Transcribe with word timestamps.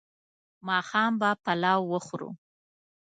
ماښام 0.67 1.11
به 1.21 1.29
پلاو 1.43 1.83
وخورو 1.91 2.29